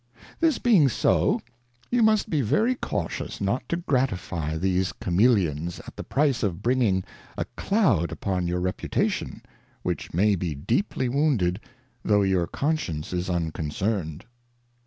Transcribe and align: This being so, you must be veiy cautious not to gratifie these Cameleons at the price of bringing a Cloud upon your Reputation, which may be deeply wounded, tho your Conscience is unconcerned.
This 0.39 0.57
being 0.57 0.89
so, 0.89 1.41
you 1.91 2.01
must 2.01 2.27
be 2.27 2.41
veiy 2.41 2.81
cautious 2.81 3.39
not 3.39 3.69
to 3.69 3.77
gratifie 3.77 4.57
these 4.57 4.93
Cameleons 4.93 5.79
at 5.85 5.95
the 5.95 6.03
price 6.03 6.41
of 6.41 6.63
bringing 6.63 7.03
a 7.37 7.45
Cloud 7.55 8.11
upon 8.11 8.47
your 8.47 8.61
Reputation, 8.61 9.43
which 9.83 10.11
may 10.11 10.33
be 10.33 10.55
deeply 10.55 11.07
wounded, 11.07 11.59
tho 12.03 12.23
your 12.23 12.47
Conscience 12.47 13.13
is 13.13 13.29
unconcerned. 13.29 14.25